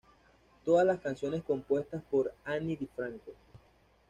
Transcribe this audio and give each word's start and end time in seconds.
Todas 0.65 0.83
las 0.83 0.99
canciones 0.99 1.43
compuestas 1.43 2.01
por 2.09 2.33
Ani 2.43 2.75
DiFranco. 2.75 3.33